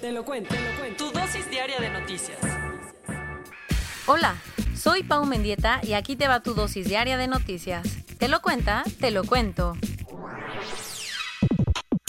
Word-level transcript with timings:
Te 0.00 0.12
lo 0.12 0.24
cuento, 0.24 0.54
te 0.54 0.60
lo 0.60 0.78
cuento. 0.78 1.10
Tu 1.10 1.18
dosis 1.18 1.50
diaria 1.50 1.80
de 1.80 1.90
noticias. 1.90 2.38
Hola, 4.06 4.36
soy 4.76 5.02
Pau 5.02 5.26
Mendieta 5.26 5.80
y 5.82 5.94
aquí 5.94 6.14
te 6.14 6.28
va 6.28 6.40
tu 6.40 6.54
dosis 6.54 6.86
diaria 6.86 7.16
de 7.16 7.26
noticias. 7.26 7.84
¿Te 8.16 8.28
lo 8.28 8.40
cuenta? 8.40 8.84
Te 9.00 9.10
lo 9.10 9.24
cuento. 9.24 9.76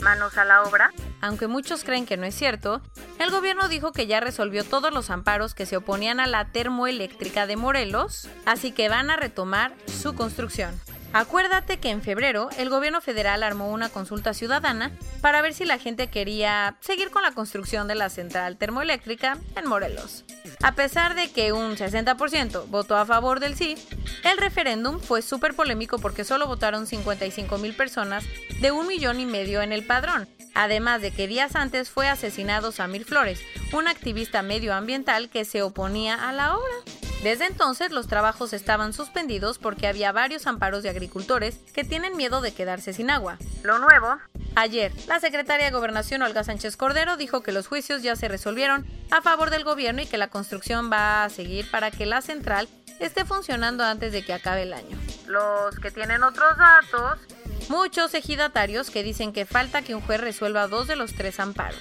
Manos 0.04 0.38
a 0.38 0.46
la 0.46 0.62
obra. 0.62 0.94
Aunque 1.20 1.48
muchos 1.48 1.84
creen 1.84 2.06
que 2.06 2.16
no 2.16 2.28
es 2.28 2.36
cierto, 2.36 2.82
el 3.18 3.32
gobierno 3.32 3.68
dijo 3.68 3.92
que 3.92 4.06
ya 4.06 4.20
resolvió 4.20 4.64
todos 4.64 4.94
los 4.94 5.10
amparos 5.10 5.56
que 5.56 5.66
se 5.66 5.76
oponían 5.76 6.20
a 6.20 6.28
la 6.28 6.52
termoeléctrica 6.52 7.48
de 7.48 7.58
Morelos, 7.58 8.30
así 8.46 8.72
que 8.72 8.88
van 8.88 9.10
a 9.10 9.18
retomar 9.18 9.74
su 9.88 10.14
construcción. 10.14 10.80
Acuérdate 11.12 11.80
que 11.80 11.90
en 11.90 12.04
febrero 12.04 12.50
el 12.58 12.70
gobierno 12.70 13.02
federal 13.02 13.42
armó 13.42 13.70
una 13.70 13.90
consulta 13.90 14.36
ciudadana 14.36 14.92
para 15.22 15.42
ver 15.42 15.56
si 15.56 15.66
la 15.66 15.80
gente 15.80 16.08
quería 16.08 16.78
seguir 16.82 17.10
con 17.10 17.24
la 17.24 17.32
construcción 17.32 17.88
de 17.88 17.96
la 17.96 18.10
central 18.10 18.58
termoeléctrica 18.58 19.38
en 19.56 19.68
Morelos. 19.68 20.24
A 20.62 20.74
pesar 20.74 21.16
de 21.16 21.32
que 21.32 21.52
un 21.52 21.76
60% 21.76 22.68
votó 22.68 22.96
a 22.96 23.06
favor 23.06 23.40
del 23.40 23.56
sí, 23.56 23.76
el 24.24 24.38
referéndum 24.38 25.00
fue 25.00 25.24
súper 25.24 25.56
polémico 25.56 25.98
porque 25.98 26.24
solo 26.24 26.46
votaron 26.46 26.86
55 26.86 27.58
mil 27.58 27.74
personas 27.76 28.24
de 28.62 28.72
un 28.72 28.88
millón 28.88 29.20
y 29.20 29.26
medio 29.26 29.64
en 29.64 29.72
el 29.72 29.86
padrón, 29.86 30.28
además 30.54 31.02
de 31.02 31.12
que 31.12 31.28
días 31.28 31.56
antes 31.56 31.90
fue 31.90 32.08
asesinado 32.08 32.72
Samir 32.72 33.06
Flores, 33.06 33.42
un 33.74 33.88
activista 33.88 34.44
medioambiental 34.44 35.30
que 35.30 35.44
se 35.44 35.64
oponía 35.64 36.30
a 36.30 36.34
la 36.34 36.56
obra. 36.56 36.99
Desde 37.24 37.48
entonces 37.48 37.92
los 37.92 38.08
trabajos 38.08 38.54
estaban 38.54 38.94
suspendidos 38.94 39.58
porque 39.58 39.88
había 39.88 40.14
varios 40.14 40.48
amparos 40.48 40.84
de 40.84 40.90
agricultores 40.90 41.58
que 41.74 41.84
tienen 41.84 42.16
miedo 42.16 42.40
de 42.40 42.54
quedarse 42.54 42.94
sin 42.94 43.10
agua. 43.10 43.38
Lo 43.64 43.78
nuevo. 43.78 44.18
Ayer, 44.56 44.94
la 45.08 45.20
secretaria 45.20 45.66
de 45.66 45.72
Gobernación 45.72 46.22
Olga 46.22 46.44
Sánchez 46.44 46.78
Cordero 46.78 47.18
dijo 47.18 47.44
que 47.44 47.52
los 47.52 47.68
juicios 47.68 48.04
ya 48.04 48.16
se 48.16 48.30
resolvieron 48.30 48.86
a 49.12 49.22
favor 49.22 49.50
del 49.50 49.66
gobierno 49.66 50.02
y 50.02 50.06
que 50.06 50.18
la 50.18 50.30
construcción 50.30 50.90
va 50.92 51.26
a 51.26 51.30
seguir 51.30 51.70
para 51.70 51.92
que 51.92 52.06
la 52.06 52.22
central 52.22 52.70
esté 53.00 53.26
funcionando 53.26 53.84
antes 53.84 54.14
de 54.14 54.24
que 54.24 54.34
acabe 54.34 54.64
el 54.64 54.74
año. 54.74 54.98
Los 55.28 55.78
que 55.80 55.92
tienen 55.92 56.24
otros 56.24 56.58
datos. 56.58 57.20
Muchos 57.70 58.14
ejidatarios 58.14 58.90
que 58.90 59.04
dicen 59.04 59.34
que 59.34 59.46
falta 59.46 59.82
que 59.82 59.94
un 59.94 60.02
juez 60.02 60.22
resuelva 60.22 60.68
dos 60.68 60.88
de 60.88 60.96
los 60.96 61.14
tres 61.14 61.40
amparos. 61.40 61.80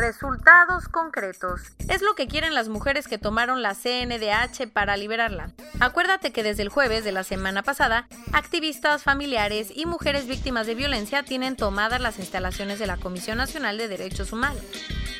Resultados 0.00 0.88
concretos. 0.88 1.60
Es 1.90 2.00
lo 2.00 2.14
que 2.14 2.26
quieren 2.26 2.54
las 2.54 2.70
mujeres 2.70 3.06
que 3.06 3.18
tomaron 3.18 3.60
la 3.60 3.74
CNDH 3.74 4.66
para 4.72 4.96
liberarla. 4.96 5.50
Acuérdate 5.78 6.32
que 6.32 6.42
desde 6.42 6.62
el 6.62 6.70
jueves 6.70 7.04
de 7.04 7.12
la 7.12 7.22
semana 7.22 7.62
pasada, 7.62 8.08
activistas, 8.32 9.02
familiares 9.02 9.70
y 9.74 9.84
mujeres 9.84 10.26
víctimas 10.26 10.66
de 10.66 10.74
violencia 10.74 11.22
tienen 11.22 11.54
tomadas 11.54 12.00
las 12.00 12.18
instalaciones 12.18 12.78
de 12.78 12.86
la 12.86 12.96
Comisión 12.96 13.36
Nacional 13.36 13.76
de 13.76 13.88
Derechos 13.88 14.32
Humanos. 14.32 14.62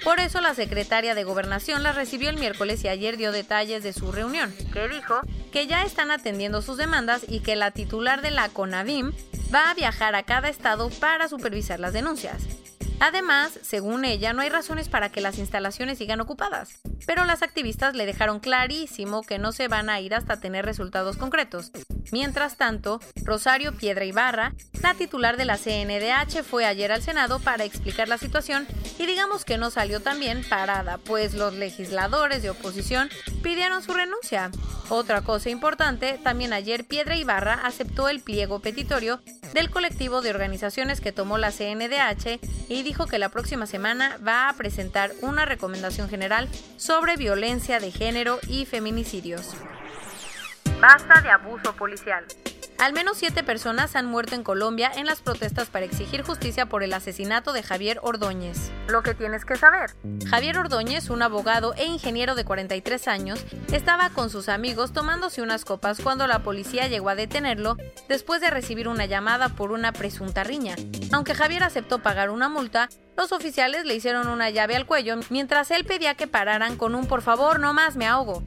Por 0.03 0.19
eso 0.19 0.41
la 0.41 0.55
secretaria 0.55 1.15
de 1.15 1.25
Gobernación 1.25 1.83
las 1.83 1.95
recibió 1.95 2.31
el 2.31 2.39
miércoles 2.39 2.83
y 2.83 2.89
ayer 2.89 3.19
dio 3.19 3.33
detalles 3.33 3.83
de 3.83 3.93
su 3.93 4.11
reunión, 4.13 4.51
que 4.73 4.89
dijo 4.89 5.21
que 5.53 5.67
ya 5.67 5.83
están 5.83 6.11
atendiendo 6.11 6.63
sus 6.63 6.79
demandas 6.79 7.27
y 7.29 7.41
que 7.41 7.55
la 7.55 7.71
titular 7.71 8.23
de 8.23 8.31
la 8.31 8.49
CONAVIM 8.49 9.13
va 9.55 9.71
a 9.71 9.75
viajar 9.75 10.15
a 10.15 10.23
cada 10.23 10.49
estado 10.49 10.89
para 10.89 11.29
supervisar 11.29 11.81
las 11.81 11.93
denuncias. 11.93 12.60
Además, 13.01 13.59
según 13.63 14.05
ella, 14.05 14.35
no 14.35 14.43
hay 14.43 14.51
razones 14.51 14.91
para 14.91 15.09
que 15.09 15.23
las 15.23 15.39
instalaciones 15.39 15.97
sigan 15.97 16.21
ocupadas, 16.21 16.81
pero 17.07 17.25
las 17.25 17.43
activistas 17.43 17.95
le 17.95 18.05
dejaron 18.05 18.41
clarísimo 18.41 19.23
que 19.23 19.39
no 19.39 19.53
se 19.53 19.69
van 19.69 19.89
a 19.89 20.01
ir 20.01 20.15
hasta 20.15 20.39
tener 20.39 20.67
resultados 20.67 21.17
concretos. 21.17 21.73
Mientras 22.13 22.57
tanto, 22.57 23.01
Rosario 23.25 23.73
Piedra 23.73 24.05
Ibarra, 24.05 24.55
la 24.83 24.95
titular 24.95 25.37
de 25.37 25.45
la 25.45 25.59
CNDH, 25.59 26.43
fue 26.43 26.65
ayer 26.65 26.91
al 26.91 27.03
Senado 27.03 27.39
para 27.39 27.65
explicar 27.65 28.09
la 28.09 28.19
situación 28.19 28.67
y 28.99 29.07
digamos 29.07 29.45
que 29.45 29.59
no 29.59 29.71
salió 29.71 30.01
tan 30.01 30.19
bien 30.19 30.45
parada, 30.49 30.99
pues 30.99 31.35
los 31.35 31.55
legisladores 31.55 32.43
de 32.43 32.51
oposición 32.51 33.09
pidieron 33.43 33.83
su 33.83 33.95
renuncia. 33.95 34.51
Otra 34.89 35.23
cosa 35.23 35.51
importante, 35.51 36.19
también 36.23 36.53
ayer 36.53 36.85
Piedra 36.85 37.17
Ibarra 37.17 37.55
aceptó 37.65 38.09
el 38.09 38.21
pliego 38.21 38.59
petitorio 38.59 39.21
del 39.55 39.71
colectivo 39.71 40.21
de 40.21 40.31
organizaciones 40.31 41.01
que 41.01 41.13
tomó 41.13 41.39
la 41.39 41.53
CNDH 41.53 42.41
y 42.69 42.83
dijo 42.83 43.07
que 43.07 43.19
la 43.19 43.29
próxima 43.29 43.67
semana 43.67 44.19
va 44.27 44.49
a 44.49 44.55
presentar 44.55 45.13
una 45.23 45.45
recomendación 45.45 46.09
general 46.09 46.49
sobre 46.77 47.17
violencia 47.17 47.79
de 47.79 47.93
género 47.93 48.41
y 48.49 48.65
feminicidios. 48.65 49.55
Basta 50.81 51.21
de 51.21 51.29
abuso 51.29 51.75
policial. 51.77 52.25
Al 52.79 52.95
menos 52.95 53.19
siete 53.19 53.43
personas 53.43 53.97
han 53.97 54.07
muerto 54.07 54.35
en 54.35 54.43
Colombia 54.43 54.91
en 54.97 55.05
las 55.05 55.21
protestas 55.21 55.69
para 55.69 55.85
exigir 55.85 56.23
justicia 56.23 56.65
por 56.65 56.83
el 56.83 56.95
asesinato 56.95 57.53
de 57.53 57.63
Javier 57.63 57.99
Ordóñez. 58.01 58.73
Lo 58.89 59.03
que 59.03 59.13
tienes 59.13 59.45
que 59.45 59.57
saber. 59.57 59.91
Javier 60.31 60.57
Ordóñez, 60.57 61.11
un 61.11 61.21
abogado 61.21 61.75
e 61.75 61.85
ingeniero 61.85 62.35
de 62.35 62.47
43 62.47 63.09
años, 63.09 63.45
estaba 63.71 64.09
con 64.09 64.31
sus 64.31 64.49
amigos 64.49 64.95
tomándose 64.95 65.43
unas 65.43 65.67
copas 65.67 66.01
cuando 66.01 66.27
la 66.27 66.39
policía 66.39 66.89
llegó 66.89 67.11
a 67.11 67.15
detenerlo 67.15 67.77
después 68.09 68.41
de 68.41 68.49
recibir 68.49 68.89
una 68.89 69.05
llamada 69.05 69.51
por 69.51 69.73
una 69.73 69.93
presunta 69.93 70.45
riña. 70.45 70.77
Aunque 71.13 71.35
Javier 71.35 71.63
aceptó 71.63 71.99
pagar 71.99 72.31
una 72.31 72.49
multa, 72.49 72.89
los 73.19 73.33
oficiales 73.33 73.85
le 73.85 73.97
hicieron 73.97 74.29
una 74.29 74.49
llave 74.49 74.77
al 74.77 74.87
cuello 74.87 75.17
mientras 75.29 75.71
él 75.73 75.85
pedía 75.85 76.15
que 76.15 76.27
pararan 76.27 76.79
con 76.79 76.95
un 76.95 77.07
por 77.07 77.21
favor, 77.21 77.61
no 77.61 77.75
más, 77.75 77.97
me 77.97 78.07
ahogo. 78.07 78.43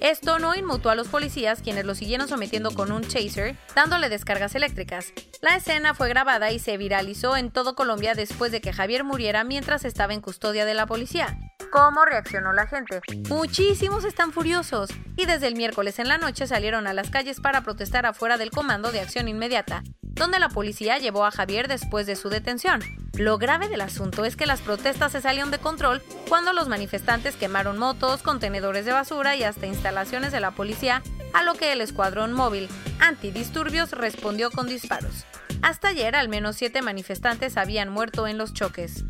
Esto 0.00 0.38
no 0.38 0.54
inmutó 0.54 0.90
a 0.90 0.94
los 0.94 1.08
policías, 1.08 1.62
quienes 1.62 1.86
lo 1.86 1.94
siguieron 1.94 2.28
sometiendo 2.28 2.72
con 2.72 2.92
un 2.92 3.02
chaser, 3.02 3.56
dándole 3.74 4.08
descargas 4.08 4.54
eléctricas. 4.54 5.12
La 5.40 5.56
escena 5.56 5.94
fue 5.94 6.08
grabada 6.08 6.50
y 6.50 6.58
se 6.58 6.76
viralizó 6.76 7.36
en 7.36 7.50
todo 7.50 7.74
Colombia 7.74 8.14
después 8.14 8.52
de 8.52 8.60
que 8.60 8.72
Javier 8.72 9.04
muriera 9.04 9.44
mientras 9.44 9.84
estaba 9.84 10.14
en 10.14 10.20
custodia 10.20 10.64
de 10.64 10.74
la 10.74 10.86
policía. 10.86 11.38
¿Cómo 11.70 12.04
reaccionó 12.04 12.52
la 12.52 12.66
gente? 12.66 13.00
Muchísimos 13.28 14.04
están 14.04 14.32
furiosos 14.32 14.90
y 15.16 15.26
desde 15.26 15.46
el 15.46 15.56
miércoles 15.56 15.98
en 15.98 16.08
la 16.08 16.18
noche 16.18 16.46
salieron 16.46 16.86
a 16.86 16.92
las 16.92 17.10
calles 17.10 17.40
para 17.40 17.62
protestar 17.62 18.06
afuera 18.06 18.38
del 18.38 18.50
Comando 18.50 18.92
de 18.92 19.00
Acción 19.00 19.28
Inmediata, 19.28 19.82
donde 20.02 20.38
la 20.38 20.48
policía 20.48 20.98
llevó 20.98 21.24
a 21.24 21.30
Javier 21.30 21.68
después 21.68 22.06
de 22.06 22.16
su 22.16 22.28
detención. 22.28 22.80
Lo 23.16 23.38
grave 23.38 23.68
del 23.68 23.80
asunto 23.80 24.26
es 24.26 24.36
que 24.36 24.44
las 24.44 24.60
protestas 24.60 25.12
se 25.12 25.22
salieron 25.22 25.50
de 25.50 25.58
control 25.58 26.02
cuando 26.28 26.52
los 26.52 26.68
manifestantes 26.68 27.36
quemaron 27.36 27.78
motos, 27.78 28.22
contenedores 28.22 28.84
de 28.84 28.92
basura 28.92 29.36
y 29.36 29.42
hasta 29.42 29.66
instalaciones 29.66 30.32
de 30.32 30.40
la 30.40 30.50
policía, 30.50 31.02
a 31.32 31.42
lo 31.42 31.54
que 31.54 31.72
el 31.72 31.80
escuadrón 31.80 32.34
móvil 32.34 32.68
antidisturbios 33.00 33.92
respondió 33.92 34.50
con 34.50 34.66
disparos. 34.66 35.24
Hasta 35.62 35.88
ayer 35.88 36.14
al 36.14 36.28
menos 36.28 36.56
siete 36.56 36.82
manifestantes 36.82 37.56
habían 37.56 37.88
muerto 37.88 38.26
en 38.26 38.36
los 38.36 38.52
choques. 38.52 39.04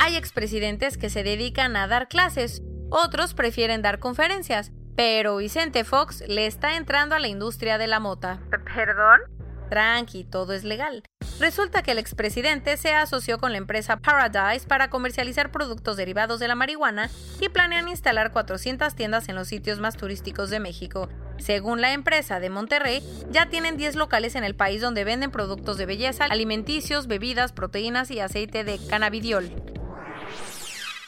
Hay 0.00 0.16
expresidentes 0.16 0.96
que 0.96 1.10
se 1.10 1.22
dedican 1.22 1.76
a 1.76 1.86
dar 1.86 2.08
clases, 2.08 2.62
otros 2.88 3.34
prefieren 3.34 3.82
dar 3.82 3.98
conferencias, 3.98 4.72
pero 4.96 5.36
Vicente 5.36 5.84
Fox 5.84 6.24
le 6.26 6.46
está 6.46 6.76
entrando 6.76 7.14
a 7.14 7.18
la 7.18 7.28
industria 7.28 7.76
de 7.76 7.86
la 7.86 8.00
mota. 8.00 8.40
¿Perdón? 8.74 9.20
Tranqui, 9.68 10.24
todo 10.24 10.54
es 10.54 10.64
legal. 10.64 11.02
Resulta 11.40 11.82
que 11.82 11.92
el 11.92 11.98
expresidente 11.98 12.76
se 12.76 12.92
asoció 12.92 13.38
con 13.38 13.52
la 13.52 13.58
empresa 13.58 13.96
Paradise 13.96 14.66
para 14.66 14.90
comercializar 14.90 15.50
productos 15.50 15.96
derivados 15.96 16.38
de 16.38 16.48
la 16.48 16.54
marihuana 16.54 17.08
y 17.40 17.48
planean 17.48 17.88
instalar 17.88 18.30
400 18.30 18.94
tiendas 18.94 19.26
en 19.30 19.36
los 19.36 19.48
sitios 19.48 19.80
más 19.80 19.96
turísticos 19.96 20.50
de 20.50 20.60
México. 20.60 21.08
Según 21.38 21.80
la 21.80 21.94
empresa 21.94 22.40
de 22.40 22.50
Monterrey, 22.50 23.02
ya 23.30 23.46
tienen 23.46 23.78
10 23.78 23.96
locales 23.96 24.34
en 24.34 24.44
el 24.44 24.54
país 24.54 24.82
donde 24.82 25.04
venden 25.04 25.30
productos 25.30 25.78
de 25.78 25.86
belleza, 25.86 26.26
alimenticios, 26.26 27.06
bebidas, 27.06 27.52
proteínas 27.52 28.10
y 28.10 28.20
aceite 28.20 28.62
de 28.62 28.78
cannabidiol. 28.90 29.50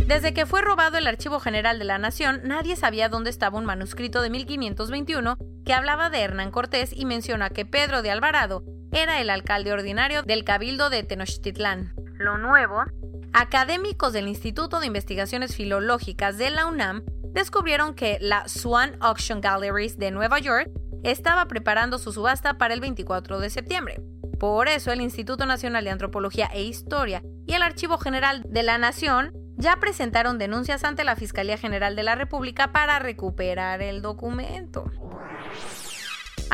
Desde 0.06 0.32
que 0.32 0.46
fue 0.46 0.62
robado 0.62 0.96
el 0.96 1.06
Archivo 1.08 1.40
General 1.40 1.78
de 1.78 1.84
la 1.84 1.98
Nación, 1.98 2.40
nadie 2.44 2.76
sabía 2.76 3.10
dónde 3.10 3.28
estaba 3.28 3.58
un 3.58 3.66
manuscrito 3.66 4.22
de 4.22 4.30
1521 4.30 5.36
que 5.66 5.74
hablaba 5.74 6.08
de 6.08 6.22
Hernán 6.22 6.52
Cortés 6.52 6.90
y 6.96 7.04
menciona 7.04 7.50
que 7.50 7.66
Pedro 7.66 8.00
de 8.00 8.10
Alvarado 8.10 8.64
era 8.92 9.20
el 9.20 9.30
alcalde 9.30 9.72
ordinario 9.72 10.22
del 10.22 10.44
Cabildo 10.44 10.90
de 10.90 11.02
Tenochtitlán. 11.02 11.94
Lo 12.18 12.36
nuevo, 12.36 12.84
académicos 13.32 14.12
del 14.12 14.28
Instituto 14.28 14.80
de 14.80 14.86
Investigaciones 14.86 15.56
Filológicas 15.56 16.36
de 16.36 16.50
la 16.50 16.66
UNAM 16.66 17.02
descubrieron 17.32 17.94
que 17.94 18.18
la 18.20 18.46
Swan 18.48 18.96
Auction 19.00 19.40
Galleries 19.40 19.98
de 19.98 20.10
Nueva 20.10 20.38
York 20.38 20.70
estaba 21.02 21.46
preparando 21.46 21.98
su 21.98 22.12
subasta 22.12 22.58
para 22.58 22.74
el 22.74 22.80
24 22.80 23.40
de 23.40 23.48
septiembre. 23.48 24.00
Por 24.38 24.68
eso 24.68 24.92
el 24.92 25.00
Instituto 25.00 25.46
Nacional 25.46 25.84
de 25.84 25.90
Antropología 25.90 26.50
e 26.52 26.62
Historia 26.62 27.22
y 27.46 27.54
el 27.54 27.62
Archivo 27.62 27.96
General 27.96 28.42
de 28.46 28.62
la 28.62 28.76
Nación 28.76 29.32
ya 29.56 29.76
presentaron 29.76 30.38
denuncias 30.38 30.84
ante 30.84 31.04
la 31.04 31.16
Fiscalía 31.16 31.56
General 31.56 31.96
de 31.96 32.02
la 32.02 32.14
República 32.14 32.72
para 32.72 32.98
recuperar 32.98 33.80
el 33.80 34.02
documento. 34.02 34.90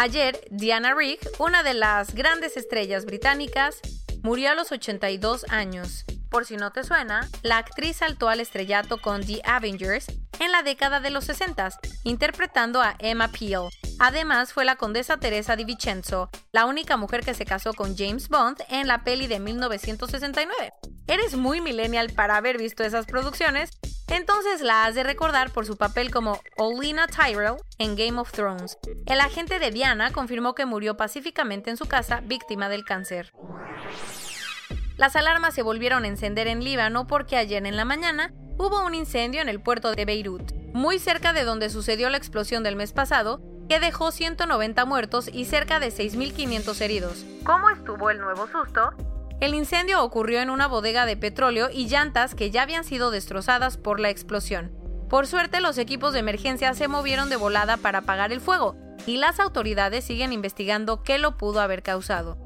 Ayer, 0.01 0.39
Diana 0.53 0.95
Rigg, 0.95 1.19
una 1.41 1.65
de 1.65 1.75
las 1.75 2.15
grandes 2.15 2.57
estrellas 2.57 3.05
británicas, 3.05 3.81
murió 4.23 4.53
a 4.53 4.55
los 4.55 4.71
82 4.71 5.45
años. 5.49 6.05
Por 6.31 6.45
si 6.45 6.57
no 6.57 6.71
te 6.71 6.85
suena, 6.85 7.29
la 7.43 7.59
actriz 7.59 7.97
saltó 7.97 8.29
al 8.29 8.39
estrellato 8.39 8.99
con 8.99 9.27
The 9.27 9.43
Avengers 9.45 10.07
en 10.39 10.53
la 10.53 10.63
década 10.63 11.01
de 11.01 11.11
los 11.11 11.25
60, 11.25 11.81
interpretando 12.05 12.81
a 12.81 12.95
Emma 13.01 13.27
Peel. 13.27 13.71
Además, 13.99 14.53
fue 14.53 14.65
la 14.65 14.77
condesa 14.77 15.17
Teresa 15.17 15.57
di 15.57 15.65
Vincenzo, 15.65 16.31
la 16.53 16.67
única 16.67 16.97
mujer 16.97 17.25
que 17.25 17.35
se 17.35 17.45
casó 17.45 17.75
con 17.75 17.97
James 17.97 18.29
Bond 18.29 18.63
en 18.69 18.87
la 18.87 19.03
peli 19.03 19.27
de 19.27 19.41
1969. 19.41 20.75
Eres 21.09 21.35
muy 21.35 21.61
millennial 21.61 22.13
para 22.13 22.37
haber 22.37 22.57
visto 22.57 22.85
esas 22.85 23.07
producciones, 23.07 23.71
entonces 24.09 24.61
la 24.63 24.85
has 24.85 24.95
de 24.95 25.03
recordar 25.03 25.51
por 25.51 25.67
su 25.67 25.77
papel 25.77 26.11
como 26.11 26.41
Olena 26.57 27.07
Tyrell 27.07 27.57
en 27.79 27.97
Game 27.97 28.19
of 28.19 28.33
Thrones. 28.33 28.79
El 29.07 29.21
agente 29.21 29.59
de 29.59 29.71
Diana 29.71 30.13
confirmó 30.13 30.55
que 30.55 30.67
murió 30.67 30.97
pacíficamente 30.97 31.71
en 31.71 31.77
su 31.77 31.87
casa 31.87 32.21
víctima 32.25 32.69
del 32.69 32.85
cáncer. 32.85 33.33
Las 34.97 35.15
alarmas 35.15 35.55
se 35.55 35.63
volvieron 35.63 36.05
a 36.05 36.09
encender 36.09 36.49
en 36.49 36.65
Líbano 36.65 37.07
porque 37.07 37.37
ayer 37.37 37.65
en 37.65 37.77
la 37.77 37.85
mañana 37.85 38.33
hubo 38.59 38.85
un 38.85 38.95
incendio 38.95 39.41
en 39.41 39.49
el 39.49 39.61
puerto 39.61 39.95
de 39.95 40.05
Beirut, 40.05 40.53
muy 40.73 40.99
cerca 40.99 41.33
de 41.33 41.45
donde 41.45 41.71
sucedió 41.71 42.11
la 42.11 42.17
explosión 42.17 42.65
del 42.65 42.77
mes 42.77 42.93
pasado, 42.93 43.41
que 43.69 43.79
dejó 43.79 44.11
190 44.11 44.85
muertos 44.87 45.31
y 45.33 45.45
cerca 45.45 45.79
de 45.79 45.89
6.500 45.89 46.81
heridos. 46.81 47.25
¿Cómo 47.45 47.71
estuvo 47.71 48.11
el 48.11 48.19
nuevo 48.19 48.47
susto? 48.49 48.91
El 49.41 49.55
incendio 49.55 50.03
ocurrió 50.03 50.41
en 50.41 50.51
una 50.51 50.67
bodega 50.67 51.07
de 51.07 51.17
petróleo 51.17 51.69
y 51.73 51.87
llantas 51.87 52.35
que 52.35 52.51
ya 52.51 52.63
habían 52.63 52.83
sido 52.83 53.13
destrozadas 53.13 53.77
por 53.77 54.01
la 54.01 54.11
explosión. 54.11 54.73
Por 55.09 55.29
suerte, 55.29 55.61
los 55.61 55.79
equipos 55.79 56.13
de 56.13 56.19
emergencia 56.19 56.75
se 56.75 56.89
movieron 56.89 57.31
de 57.31 57.37
volada 57.37 57.77
para 57.77 57.99
apagar 58.01 58.33
el 58.33 58.41
fuego, 58.41 58.77
y 59.07 59.17
las 59.17 59.39
autoridades 59.39 60.05
siguen 60.05 60.33
investigando 60.33 61.03
qué 61.05 61.19
lo 61.19 61.39
pudo 61.39 61.61
haber 61.61 61.85
causado. 61.85 62.37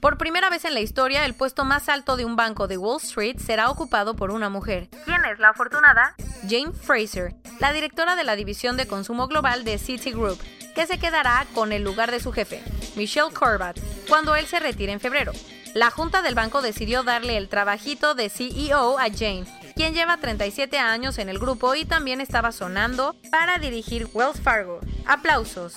Por 0.00 0.18
primera 0.18 0.50
vez 0.50 0.66
en 0.66 0.74
la 0.74 0.80
historia, 0.80 1.24
el 1.24 1.32
puesto 1.32 1.64
más 1.64 1.88
alto 1.88 2.18
de 2.18 2.26
un 2.26 2.36
banco 2.36 2.68
de 2.68 2.76
Wall 2.76 3.00
Street 3.00 3.38
será 3.38 3.70
ocupado 3.70 4.14
por 4.14 4.30
una 4.30 4.50
mujer. 4.50 4.90
¿Quién 5.06 5.24
es 5.24 5.38
la 5.38 5.48
afortunada? 5.48 6.14
Jane 6.42 6.72
Fraser, 6.72 7.34
la 7.58 7.72
directora 7.72 8.14
de 8.14 8.24
la 8.24 8.36
división 8.36 8.76
de 8.76 8.86
consumo 8.86 9.26
global 9.26 9.64
de 9.64 9.78
Citigroup, 9.78 10.38
que 10.74 10.86
se 10.86 10.98
quedará 10.98 11.46
con 11.54 11.72
el 11.72 11.82
lugar 11.82 12.10
de 12.10 12.20
su 12.20 12.32
jefe, 12.32 12.62
Michelle 12.96 13.32
Corbat, 13.32 13.78
cuando 14.08 14.34
él 14.36 14.46
se 14.46 14.60
retire 14.60 14.92
en 14.92 15.00
febrero. 15.00 15.32
La 15.74 15.90
junta 15.90 16.22
del 16.22 16.34
banco 16.34 16.62
decidió 16.62 17.02
darle 17.02 17.36
el 17.36 17.48
trabajito 17.48 18.14
de 18.14 18.30
CEO 18.30 18.98
a 18.98 19.10
Jane, 19.10 19.44
quien 19.74 19.92
lleva 19.92 20.18
37 20.18 20.78
años 20.78 21.18
en 21.18 21.28
el 21.28 21.38
grupo 21.38 21.74
y 21.74 21.84
también 21.84 22.20
estaba 22.20 22.52
sonando 22.52 23.16
para 23.30 23.58
dirigir 23.58 24.08
Wells 24.12 24.40
Fargo. 24.40 24.78
Aplausos. 25.06 25.74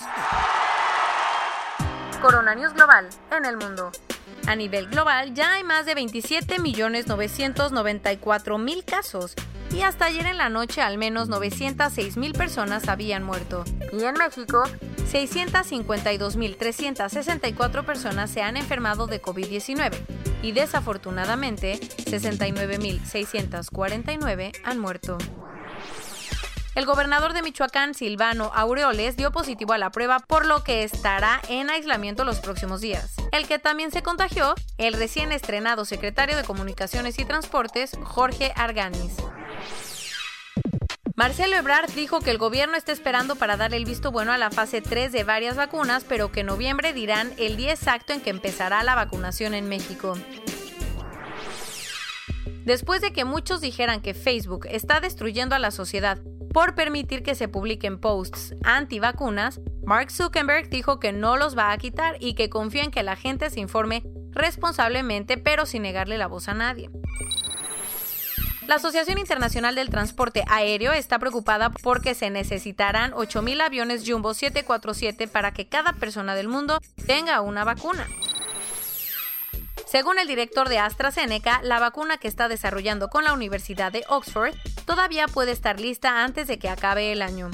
Corona 2.22 2.54
Global 2.54 3.08
en 3.30 3.44
el 3.44 3.56
mundo. 3.56 3.90
A 4.46 4.54
nivel 4.56 4.88
global 4.88 5.34
ya 5.34 5.52
hay 5.52 5.64
más 5.64 5.84
de 5.84 5.94
27.994.000 5.94 8.84
casos 8.84 9.34
y 9.70 9.82
hasta 9.82 10.06
ayer 10.06 10.24
en 10.26 10.38
la 10.38 10.48
noche 10.48 10.80
al 10.80 10.96
menos 10.96 11.28
906.000 11.28 12.32
personas 12.36 12.88
habían 12.88 13.24
muerto. 13.24 13.64
Y 13.92 14.04
en 14.04 14.14
México, 14.14 14.62
652.364 15.10 17.84
personas 17.84 18.30
se 18.30 18.42
han 18.42 18.58
enfermado 18.58 19.06
de 19.06 19.22
COVID-19 19.22 19.96
y 20.42 20.52
desafortunadamente 20.52 21.80
69.649 21.80 24.52
han 24.64 24.78
muerto. 24.78 25.16
El 26.74 26.84
gobernador 26.86 27.32
de 27.32 27.42
Michoacán, 27.42 27.94
Silvano 27.94 28.52
Aureoles, 28.54 29.16
dio 29.16 29.32
positivo 29.32 29.72
a 29.72 29.78
la 29.78 29.90
prueba, 29.90 30.20
por 30.20 30.46
lo 30.46 30.62
que 30.62 30.84
estará 30.84 31.42
en 31.48 31.70
aislamiento 31.70 32.22
los 32.24 32.38
próximos 32.38 32.80
días. 32.80 33.16
El 33.32 33.48
que 33.48 33.58
también 33.58 33.90
se 33.90 34.04
contagió, 34.04 34.54
el 34.76 34.94
recién 34.94 35.32
estrenado 35.32 35.84
secretario 35.84 36.36
de 36.36 36.44
Comunicaciones 36.44 37.18
y 37.18 37.24
Transportes, 37.24 37.98
Jorge 38.04 38.52
Arganis. 38.54 39.16
Marcelo 41.18 41.56
Ebrard 41.56 41.90
dijo 41.96 42.20
que 42.20 42.30
el 42.30 42.38
gobierno 42.38 42.76
está 42.76 42.92
esperando 42.92 43.34
para 43.34 43.56
darle 43.56 43.76
el 43.76 43.84
visto 43.84 44.12
bueno 44.12 44.30
a 44.30 44.38
la 44.38 44.52
fase 44.52 44.80
3 44.80 45.10
de 45.10 45.24
varias 45.24 45.56
vacunas, 45.56 46.04
pero 46.04 46.30
que 46.30 46.40
en 46.40 46.46
noviembre 46.46 46.92
dirán 46.92 47.32
el 47.38 47.56
día 47.56 47.72
exacto 47.72 48.12
en 48.12 48.20
que 48.20 48.30
empezará 48.30 48.84
la 48.84 48.94
vacunación 48.94 49.52
en 49.54 49.68
México. 49.68 50.16
Después 52.64 53.00
de 53.00 53.12
que 53.12 53.24
muchos 53.24 53.60
dijeran 53.60 54.00
que 54.00 54.14
Facebook 54.14 54.68
está 54.70 55.00
destruyendo 55.00 55.56
a 55.56 55.58
la 55.58 55.72
sociedad 55.72 56.20
por 56.54 56.76
permitir 56.76 57.24
que 57.24 57.34
se 57.34 57.48
publiquen 57.48 57.98
posts 57.98 58.54
anti-vacunas, 58.62 59.60
Mark 59.84 60.12
Zuckerberg 60.12 60.70
dijo 60.70 61.00
que 61.00 61.10
no 61.10 61.36
los 61.36 61.58
va 61.58 61.72
a 61.72 61.78
quitar 61.78 62.16
y 62.20 62.34
que 62.34 62.48
confía 62.48 62.84
en 62.84 62.92
que 62.92 63.02
la 63.02 63.16
gente 63.16 63.50
se 63.50 63.58
informe 63.58 64.04
responsablemente 64.30 65.36
pero 65.36 65.66
sin 65.66 65.82
negarle 65.82 66.16
la 66.16 66.28
voz 66.28 66.46
a 66.46 66.54
nadie. 66.54 66.90
La 68.68 68.74
Asociación 68.74 69.16
Internacional 69.16 69.74
del 69.74 69.88
Transporte 69.88 70.44
Aéreo 70.46 70.92
está 70.92 71.18
preocupada 71.18 71.70
porque 71.70 72.14
se 72.14 72.28
necesitarán 72.28 73.12
8.000 73.12 73.62
aviones 73.62 74.02
Jumbo 74.06 74.34
747 74.34 75.26
para 75.26 75.52
que 75.52 75.66
cada 75.66 75.94
persona 75.94 76.34
del 76.34 76.48
mundo 76.48 76.78
tenga 77.06 77.40
una 77.40 77.64
vacuna. 77.64 78.06
Según 79.86 80.18
el 80.18 80.28
director 80.28 80.68
de 80.68 80.80
AstraZeneca, 80.80 81.62
la 81.62 81.80
vacuna 81.80 82.18
que 82.18 82.28
está 82.28 82.46
desarrollando 82.48 83.08
con 83.08 83.24
la 83.24 83.32
Universidad 83.32 83.90
de 83.90 84.04
Oxford 84.10 84.52
todavía 84.84 85.28
puede 85.28 85.52
estar 85.52 85.80
lista 85.80 86.22
antes 86.22 86.46
de 86.46 86.58
que 86.58 86.68
acabe 86.68 87.10
el 87.10 87.22
año. 87.22 87.50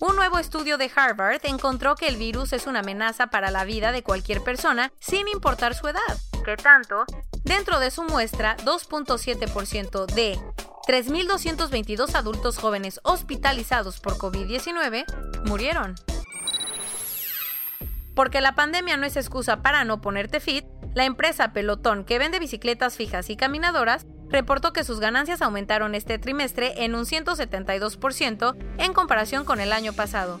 Un 0.00 0.16
nuevo 0.16 0.40
estudio 0.40 0.76
de 0.76 0.90
Harvard 0.92 1.40
encontró 1.44 1.94
que 1.94 2.08
el 2.08 2.16
virus 2.16 2.52
es 2.52 2.66
una 2.66 2.80
amenaza 2.80 3.28
para 3.28 3.52
la 3.52 3.64
vida 3.64 3.92
de 3.92 4.02
cualquier 4.02 4.42
persona 4.42 4.90
sin 4.98 5.28
importar 5.28 5.76
su 5.76 5.86
edad. 5.86 6.18
¿Qué 6.44 6.56
tanto? 6.56 7.06
Dentro 7.46 7.78
de 7.78 7.92
su 7.92 8.02
muestra, 8.02 8.56
2.7% 8.64 10.06
de 10.06 10.36
3.222 10.88 12.16
adultos 12.16 12.58
jóvenes 12.58 12.98
hospitalizados 13.04 14.00
por 14.00 14.18
COVID-19 14.18 15.04
murieron. 15.44 15.94
Porque 18.16 18.40
la 18.40 18.56
pandemia 18.56 18.96
no 18.96 19.06
es 19.06 19.16
excusa 19.16 19.62
para 19.62 19.84
no 19.84 20.00
ponerte 20.00 20.40
fit, 20.40 20.64
la 20.94 21.04
empresa 21.04 21.52
Pelotón, 21.52 22.04
que 22.04 22.18
vende 22.18 22.40
bicicletas 22.40 22.96
fijas 22.96 23.30
y 23.30 23.36
caminadoras, 23.36 24.06
reportó 24.28 24.72
que 24.72 24.82
sus 24.82 24.98
ganancias 24.98 25.40
aumentaron 25.40 25.94
este 25.94 26.18
trimestre 26.18 26.84
en 26.84 26.96
un 26.96 27.04
172% 27.04 28.56
en 28.78 28.92
comparación 28.92 29.44
con 29.44 29.60
el 29.60 29.72
año 29.72 29.92
pasado. 29.92 30.40